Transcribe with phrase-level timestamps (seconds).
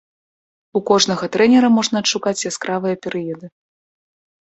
[0.79, 3.47] У кожнага трэнера можна адшукаць яскравыя перыяды.